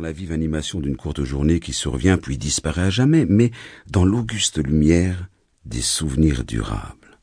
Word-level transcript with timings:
la 0.00 0.12
vive 0.12 0.32
animation 0.32 0.80
d'une 0.80 0.96
courte 0.96 1.24
journée 1.24 1.60
qui 1.60 1.72
survient 1.72 2.18
puis 2.18 2.38
disparaît 2.38 2.82
à 2.82 2.90
jamais, 2.90 3.26
mais 3.28 3.50
dans 3.86 4.04
l'auguste 4.04 4.58
lumière 4.58 5.28
des 5.64 5.82
souvenirs 5.82 6.44
durables. 6.44 7.18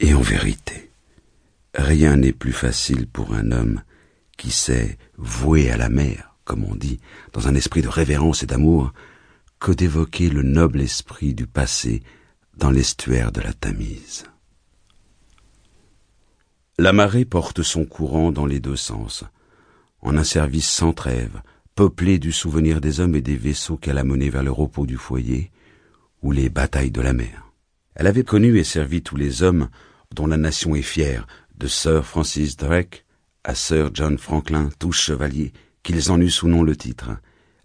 Et 0.00 0.14
en 0.14 0.20
vérité, 0.20 0.90
rien 1.74 2.16
n'est 2.16 2.32
plus 2.32 2.52
facile 2.52 3.06
pour 3.06 3.34
un 3.34 3.52
homme 3.52 3.82
qui 4.36 4.50
s'est 4.50 4.98
voué 5.16 5.70
à 5.70 5.76
la 5.76 5.88
mer, 5.88 6.36
comme 6.44 6.64
on 6.64 6.74
dit, 6.74 7.00
dans 7.32 7.48
un 7.48 7.54
esprit 7.54 7.82
de 7.82 7.88
révérence 7.88 8.42
et 8.42 8.46
d'amour, 8.46 8.92
que 9.60 9.72
d'évoquer 9.72 10.28
le 10.28 10.42
noble 10.42 10.80
esprit 10.80 11.34
du 11.34 11.46
passé 11.46 12.02
dans 12.56 12.70
l'estuaire 12.70 13.32
de 13.32 13.40
la 13.40 13.52
Tamise. 13.52 14.24
La 16.78 16.92
marée 16.92 17.24
porte 17.24 17.62
son 17.62 17.84
courant 17.84 18.32
dans 18.32 18.46
les 18.46 18.60
deux 18.60 18.76
sens, 18.76 19.24
en 20.02 20.16
un 20.16 20.24
service 20.24 20.68
sans 20.68 20.92
trêve, 20.92 21.40
peuplé 21.74 22.18
du 22.18 22.30
souvenir 22.30 22.80
des 22.80 23.00
hommes 23.00 23.16
et 23.16 23.22
des 23.22 23.36
vaisseaux 23.36 23.76
qu'elle 23.76 23.98
a 23.98 24.04
menés 24.04 24.30
vers 24.30 24.44
le 24.44 24.52
repos 24.52 24.86
du 24.86 24.96
foyer, 24.96 25.50
ou 26.22 26.30
les 26.30 26.48
batailles 26.48 26.90
de 26.90 27.00
la 27.00 27.12
mer. 27.12 27.50
Elle 27.94 28.06
avait 28.06 28.24
connu 28.24 28.58
et 28.58 28.64
servi 28.64 29.02
tous 29.02 29.16
les 29.16 29.42
hommes 29.42 29.68
dont 30.14 30.26
la 30.26 30.36
nation 30.36 30.74
est 30.74 30.82
fière, 30.82 31.26
de 31.56 31.66
Sir 31.66 32.04
Francis 32.04 32.56
Drake 32.56 33.04
à 33.44 33.54
Sir 33.54 33.90
John 33.92 34.18
Franklin, 34.18 34.70
tous 34.78 34.92
chevaliers, 34.92 35.52
qu'ils 35.82 36.10
en 36.10 36.20
eussent 36.20 36.42
ou 36.42 36.48
non 36.48 36.62
le 36.62 36.76
titre, 36.76 37.10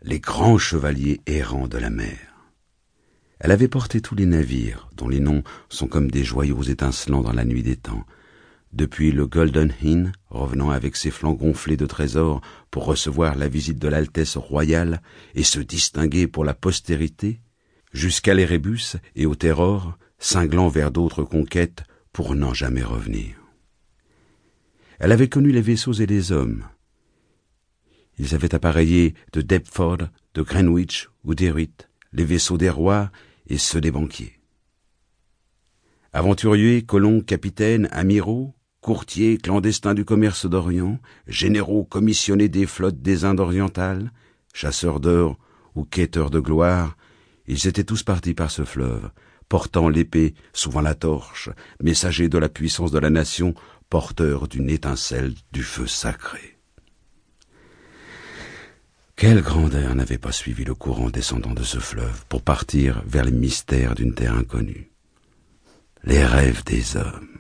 les 0.04 0.20
grands 0.20 0.58
chevaliers 0.58 1.22
errants 1.26 1.68
de 1.68 1.78
la 1.78 1.90
mer. 1.90 2.18
Elle 3.40 3.52
avait 3.52 3.70
porté 3.70 4.02
tous 4.02 4.16
les 4.16 4.26
navires, 4.26 4.90
dont 4.98 5.08
les 5.08 5.22
noms 5.22 5.44
sont 5.70 5.88
comme 5.88 6.12
des 6.12 6.24
joyaux 6.24 6.62
étincelants 6.64 7.22
dans 7.22 7.32
la 7.32 7.46
nuit 7.46 7.64
des 7.64 7.78
temps, 7.78 8.06
depuis 8.74 9.12
le 9.12 9.26
Golden 9.26 9.74
Hind, 9.82 10.12
revenant 10.30 10.70
avec 10.70 10.96
ses 10.96 11.12
flancs 11.12 11.34
gonflés 11.34 11.78
de 11.78 11.86
trésors 11.86 12.42
pour 12.72 12.86
recevoir 12.86 13.36
la 13.36 13.48
visite 13.48 13.80
de 13.80 13.88
l'Altesse 13.88 14.38
royale 14.38 15.02
et 15.36 15.44
se 15.44 15.60
distinguer 15.60 16.28
pour 16.28 16.46
la 16.46 16.54
postérité, 16.54 17.42
jusqu'à 17.92 18.34
l'Erebus 18.34 18.98
et 19.16 19.26
au 19.26 19.36
Terror, 19.36 19.98
cinglant 20.20 20.68
vers 20.68 20.92
d'autres 20.92 21.24
conquêtes 21.24 21.84
pour 22.14 22.36
n'en 22.36 22.54
jamais 22.54 22.84
revenir. 22.84 23.36
Elle 25.00 25.12
avait 25.12 25.30
connu 25.30 25.52
les 25.52 25.62
vaisseaux 25.62 25.94
et 25.94 26.06
les 26.06 26.32
hommes. 26.32 26.66
Ils 28.18 28.36
avaient 28.36 28.54
appareillé 28.54 29.16
de 29.32 29.42
Deptford, 29.42 30.10
de 30.34 30.42
Greenwich 30.42 31.10
ou 31.24 31.36
d'Eruit, 31.36 31.72
les 32.12 32.26
vaisseaux 32.26 32.58
des 32.58 32.70
rois 32.70 33.12
et 33.48 33.58
ceux 33.58 33.80
des 33.80 33.92
banquiers. 33.92 34.40
Aventuriers, 36.12 36.82
colons, 36.82 37.22
capitaines, 37.22 37.88
amiraux, 37.92 38.56
courtiers, 38.82 39.38
clandestins 39.38 39.94
du 39.94 40.06
commerce 40.06 40.46
d'Orient, 40.46 41.00
généraux 41.28 41.84
commissionnés 41.84 42.50
des 42.50 42.66
flottes 42.66 43.02
des 43.02 43.26
Indes 43.26 43.40
orientales, 43.40 44.12
chasseurs 44.54 45.00
d'or 45.00 45.38
ou 45.76 45.84
quêteurs 45.84 46.30
de 46.30 46.40
gloire, 46.40 46.98
ils 47.48 47.68
étaient 47.68 47.84
tous 47.84 48.04
partis 48.04 48.34
par 48.34 48.52
ce 48.52 48.64
fleuve, 48.64 49.10
portant 49.48 49.90
l'épée, 49.90 50.36
souvent 50.54 50.82
la 50.82 50.96
torche, 50.96 51.50
messagers 51.82 52.30
de 52.30 52.38
la 52.38 52.50
puissance 52.50 52.92
de 52.92 53.00
la 53.00 53.10
nation, 53.10 53.54
porteurs 53.90 54.48
d'une 54.48 54.70
étincelle 54.70 55.34
du 55.52 55.64
feu 55.64 55.88
sacré. 55.88 56.60
Quelle 59.16 59.42
grandeur 59.42 59.96
n'avait 59.96 60.18
pas 60.18 60.32
suivi 60.32 60.64
le 60.64 60.76
courant 60.76 61.10
descendant 61.10 61.54
de 61.54 61.64
ce 61.64 61.80
fleuve 61.80 62.24
pour 62.30 62.42
partir 62.42 63.04
vers 63.06 63.26
les 63.26 63.34
mystères 63.34 63.96
d'une 63.96 64.14
terre 64.14 64.36
inconnue 64.36 64.92
Les 66.04 66.24
rêves 66.24 66.64
des 66.64 66.96
hommes, 66.96 67.39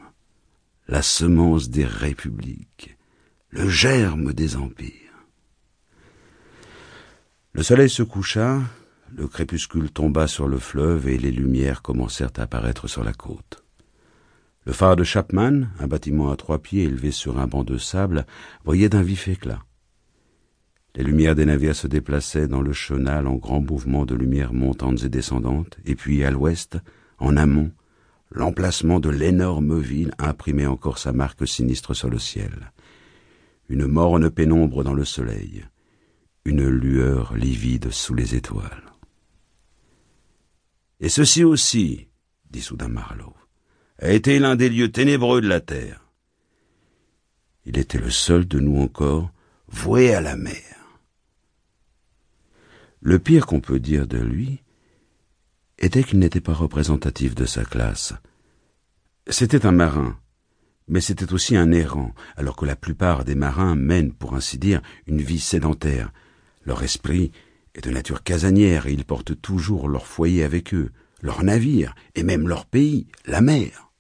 la 0.89 1.03
semence 1.03 1.69
des 1.69 1.85
républiques, 1.85 2.97
le 3.51 3.69
germe 3.69 4.33
des 4.33 4.55
empires. 4.55 5.27
Le 7.53 7.61
soleil 7.61 7.91
se 7.91 8.01
coucha, 8.01 8.59
le 9.15 9.27
crépuscule 9.27 9.91
tomba 9.91 10.25
sur 10.25 10.47
le 10.47 10.57
fleuve 10.57 11.07
et 11.07 11.19
les 11.19 11.31
lumières 11.31 11.83
commencèrent 11.83 12.31
à 12.37 12.41
apparaître 12.41 12.87
sur 12.87 13.03
la 13.03 13.13
côte. 13.13 13.63
Le 14.66 14.73
phare 14.73 14.95
de 14.95 15.03
Chapman, 15.03 15.67
un 15.79 15.85
bâtiment 15.85 16.31
à 16.31 16.35
trois 16.35 16.57
pieds 16.57 16.85
élevé 16.85 17.11
sur 17.11 17.39
un 17.39 17.45
banc 17.45 17.63
de 17.63 17.78
sable, 17.78 18.25
brillait 18.66 18.89
d'un 18.89 19.03
vif 19.03 19.28
éclat. 19.28 19.63
Les 20.95 21.03
lumières 21.03 21.35
des 21.35 21.45
navires 21.45 21.75
se 21.75 21.85
déplaçaient 21.85 22.47
dans 22.47 22.63
le 22.63 22.73
chenal 22.73 23.28
en 23.28 23.35
grands 23.35 23.61
mouvements 23.61 24.07
de 24.07 24.16
lumière 24.16 24.53
montantes 24.53 25.03
et 25.03 25.09
descendantes, 25.09 25.78
et 25.85 25.94
puis 25.94 26.23
à 26.23 26.31
l'ouest, 26.31 26.79
en 27.19 27.38
amont, 27.38 27.72
L'emplacement 28.31 29.00
de 29.00 29.09
l'énorme 29.09 29.79
ville 29.79 30.13
imprimait 30.19 30.67
encore 30.67 31.00
sa 31.00 31.12
marque 31.12 31.47
sinistre 31.47 31.95
sur 31.95 32.09
le 32.09 32.19
ciel. 32.19 32.72
Une 33.69 33.88
morne 33.88 34.29
pénombre 34.29 34.84
dans 34.84 34.94
le 34.94 35.06
soleil, 35.06 35.66
une 36.45 36.67
lueur 36.67 37.35
livide 37.35 37.91
sous 37.91 38.13
les 38.13 38.35
étoiles. 38.35 38.94
Et 41.00 41.09
ceci 41.09 41.44
aussi, 41.44 42.07
dit 42.51 42.62
soudain 42.62 42.88
Marlowe, 42.88 43.35
a 44.00 44.12
été 44.12 44.40
l'un 44.40 44.56
des 44.56 44.69
lieux 44.69 44.91
ténébreux 44.91 45.41
de 45.41 45.47
la 45.47 45.59
terre. 45.59 46.06
Il 47.66 47.78
était 47.78 48.00
le 48.00 48.09
seul 48.09 48.47
de 48.47 48.59
nous 48.59 48.81
encore 48.81 49.31
voué 49.67 50.13
à 50.13 50.22
la 50.22 50.35
mer. 50.35 50.63
Le 53.01 53.19
pire 53.19 53.46
qu'on 53.46 53.61
peut 53.61 53.79
dire 53.79 54.07
de 54.07 54.17
lui, 54.17 54.61
était 55.79 56.03
qu'il 56.03 56.19
n'était 56.19 56.41
pas 56.41 56.53
représentatif 56.53 57.34
de 57.35 57.45
sa 57.45 57.63
classe. 57.63 58.13
C'était 59.28 59.66
un 59.66 59.72
marin, 59.72 60.17
mais 60.88 61.01
c'était 61.01 61.34
aussi 61.34 61.56
un 61.56 61.72
errant, 61.72 62.13
alors 62.35 62.56
que 62.56 62.66
la 62.66 62.75
plupart 62.75 63.23
des 63.23 63.35
marins 63.35 63.75
mènent, 63.75 64.13
pour 64.13 64.35
ainsi 64.35 64.57
dire, 64.57 64.81
une 65.07 65.22
vie 65.22 65.40
sédentaire. 65.40 66.12
Leur 66.66 66.84
esprit 66.84 67.31
est 67.75 67.85
de 67.85 67.91
nature 67.91 68.23
casanière 68.23 68.88
et 68.88 68.94
ils 68.94 69.06
portent 69.06 69.40
toujours 69.41 69.88
leur 69.88 70.06
foyer 70.06 70.44
avec 70.44 70.73
eux, 70.73 70.91
leur 71.22 71.44
navire 71.44 71.96
et 72.16 72.23
même 72.23 72.47
leur 72.47 72.66
pays, 72.66 73.07
la 73.25 73.41
mer. 73.41 73.91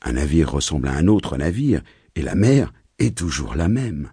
Un 0.00 0.12
navire 0.12 0.50
ressemble 0.50 0.88
à 0.88 0.94
un 0.94 1.08
autre 1.08 1.36
navire 1.36 1.82
et 2.14 2.22
la 2.22 2.34
mer 2.34 2.72
est 2.98 3.16
toujours 3.16 3.54
la 3.54 3.68
même. 3.68 4.12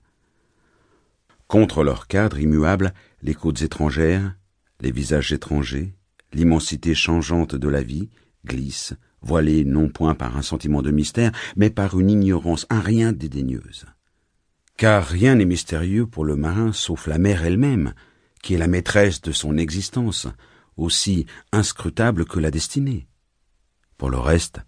Contre 1.48 1.84
leur 1.84 2.08
cadre 2.08 2.40
immuable, 2.40 2.94
les 3.22 3.36
côtes 3.36 3.62
étrangères, 3.62 4.36
les 4.82 4.92
visages 4.92 5.32
étrangers, 5.32 5.96
l'immensité 6.34 6.94
changeante 6.94 7.56
de 7.56 7.68
la 7.68 7.82
vie, 7.82 8.10
glissent, 8.46 8.94
voilés 9.22 9.66
non 9.66 9.90
point 9.90 10.16
par 10.16 10.38
un 10.38 10.42
sentiment 10.42 10.82
de 10.82 10.92
mystère, 10.92 11.32
mais 11.56 11.70
par 11.70 12.00
une 12.00 12.10
ignorance, 12.10 12.68
un 12.70 12.82
rien 12.82 13.12
dédaigneuse. 13.12 13.86
Car 14.78 15.06
rien 15.06 15.36
n'est 15.36 15.46
mystérieux 15.46 16.06
pour 16.06 16.26
le 16.26 16.36
marin 16.36 16.74
sauf 16.74 17.08
la 17.08 17.18
mer 17.18 17.46
elle-même, 17.46 17.94
qui 18.44 18.54
est 18.54 18.60
la 18.60 18.68
maîtresse 18.68 19.22
de 19.22 19.32
son 19.32 19.58
existence, 19.58 20.28
aussi 20.78 21.26
inscrutable 21.52 22.26
que 22.26 22.40
la 22.40 22.52
destinée. 22.52 23.08
Pour 23.98 24.10
le 24.10 24.18
reste, 24.18 24.60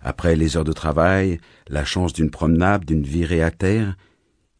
après 0.00 0.36
les 0.36 0.56
heures 0.56 0.64
de 0.64 0.72
travail, 0.72 1.40
la 1.68 1.84
chance 1.84 2.12
d'une 2.12 2.30
promenade, 2.30 2.84
d'une 2.84 3.02
virée 3.02 3.42
à 3.42 3.50
terre, 3.50 3.96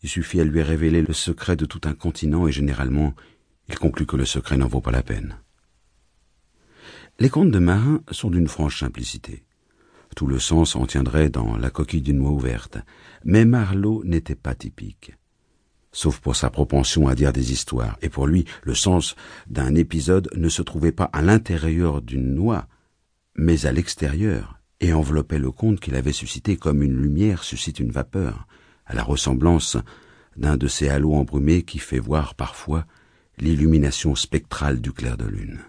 il 0.03 0.09
suffit 0.09 0.41
à 0.41 0.45
lui 0.45 0.63
révéler 0.63 1.03
le 1.03 1.13
secret 1.13 1.57
de 1.57 1.67
tout 1.67 1.83
un 1.85 1.95
continent 1.95 2.49
et 2.49 2.53
généralement 2.53 3.15
il 3.69 3.79
conclut 3.79 4.07
que 4.07 4.17
le 4.17 4.27
secret 4.27 4.57
n'en 4.57 4.69
vaut 4.69 4.81
pas 4.81 4.91
la 4.91 5.03
peine. 5.03 5.37
Les 7.21 7.31
contes 7.31 7.51
de 7.51 7.59
marins 7.59 8.03
sont 8.11 8.31
d'une 8.31 8.49
franche 8.49 8.81
simplicité. 8.81 9.45
Tout 10.17 10.27
le 10.27 10.39
sens 10.39 10.77
en 10.77 10.87
tiendrait 10.87 11.31
dans 11.31 11.57
la 11.57 11.71
coquille 11.71 12.03
d'une 12.03 12.19
noix 12.19 12.31
ouverte, 12.31 12.79
mais 13.25 13.45
Marlowe 13.45 14.03
n'était 14.05 14.35
pas 14.35 14.55
typique. 14.55 15.15
Sauf 15.93 16.19
pour 16.19 16.35
sa 16.35 16.51
propension 16.51 17.07
à 17.07 17.15
dire 17.15 17.33
des 17.33 17.53
histoires, 17.53 17.97
et 18.03 18.09
pour 18.09 18.27
lui 18.27 18.45
le 18.65 18.75
sens 18.75 19.15
d'un 19.47 19.75
épisode 19.77 20.29
ne 20.35 20.49
se 20.49 20.63
trouvait 20.63 20.93
pas 20.93 21.09
à 21.13 21.23
l'intérieur 21.23 22.03
d'une 22.03 22.35
noix, 22.35 22.67
mais 23.37 23.67
à 23.67 23.73
l'extérieur, 23.73 24.59
et 24.81 24.93
enveloppait 24.93 25.39
le 25.39 25.53
conte 25.53 25.81
qu'il 25.81 25.95
avait 25.95 26.13
suscité 26.13 26.57
comme 26.57 26.83
une 26.83 26.97
lumière 26.97 27.45
suscite 27.45 27.79
une 27.79 27.93
vapeur, 27.93 28.47
à 28.87 28.95
la 28.95 29.05
ressemblance 29.05 29.77
d'un 30.37 30.57
de 30.57 30.67
ces 30.67 30.89
halos 30.89 31.15
embrumés 31.15 31.63
qui 31.63 31.79
fait 31.79 32.01
voir 32.01 32.35
parfois 32.35 32.87
l'illumination 33.39 34.15
spectrale 34.15 34.81
du 34.81 34.93
clair 34.93 35.17
de 35.17 35.27
lune. 35.27 35.61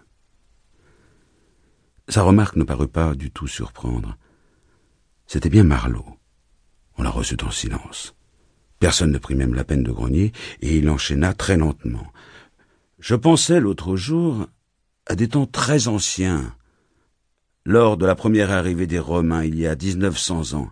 Sa 2.08 2.22
remarque 2.22 2.56
ne 2.56 2.64
parut 2.64 2.88
pas 2.88 3.16
du 3.16 3.32
tout 3.32 3.48
surprendre. 3.48 4.18
C'était 5.26 5.50
bien 5.50 5.64
Marlowe. 5.64 6.18
On 6.98 7.04
l'a 7.04 7.10
reçut 7.10 7.44
en 7.44 7.52
silence. 7.52 8.16
Personne 8.80 9.12
ne 9.12 9.18
prit 9.18 9.36
même 9.36 9.56
la 9.56 9.64
peine 9.64 9.84
de 9.84 9.92
grogner, 9.92 10.32
et 10.62 10.78
il 10.78 10.90
enchaîna 10.90 11.34
très 11.34 11.58
lentement. 11.58 12.12
Je 13.00 13.16
pensais 13.16 13.60
l'autre 13.60 13.96
jour 13.96 14.48
à 15.08 15.16
des 15.16 15.30
temps 15.30 15.48
très 15.48 15.88
anciens, 15.88 16.56
lors 17.66 17.98
de 17.98 18.06
la 18.06 18.16
première 18.16 18.52
arrivée 18.52 18.88
des 18.88 19.00
Romains 19.00 19.44
il 19.44 19.58
y 19.58 19.66
a 19.66 19.76
dix-neuf 19.76 20.18
cents 20.18 20.54
ans. 20.54 20.70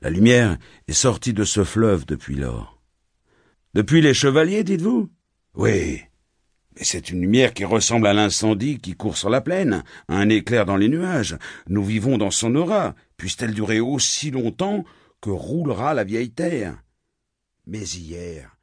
La 0.00 0.10
lumière 0.10 0.56
est 0.88 0.94
sortie 0.94 1.32
de 1.32 1.44
ce 1.44 1.64
fleuve 1.64 2.06
depuis 2.06 2.34
lors. 2.34 2.80
Depuis 3.74 4.00
les 4.00 4.14
chevaliers, 4.14 4.64
dites-vous? 4.64 5.10
Oui. 5.54 6.02
Mais 6.74 6.84
c'est 6.84 7.10
une 7.10 7.20
lumière 7.20 7.52
qui 7.52 7.64
ressemble 7.64 8.06
à 8.06 8.14
l'incendie 8.14 8.78
qui 8.78 8.94
court 8.94 9.18
sur 9.18 9.28
la 9.28 9.42
plaine, 9.42 9.84
à 10.08 10.16
un 10.16 10.28
éclair 10.30 10.64
dans 10.64 10.76
les 10.76 10.88
nuages. 10.88 11.36
Nous 11.68 11.84
vivons 11.84 12.16
dans 12.16 12.30
son 12.30 12.54
aura. 12.54 12.94
Puisse-t-elle 13.18 13.52
durer 13.52 13.80
aussi 13.80 14.30
longtemps 14.30 14.84
que 15.20 15.30
roulera 15.30 15.92
la 15.92 16.04
vieille 16.04 16.30
terre? 16.30 16.82
Mais 17.66 17.82
hier, 17.82 18.56